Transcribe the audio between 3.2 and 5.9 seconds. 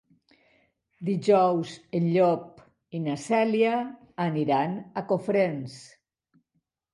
Cèlia aniran a Cofrents.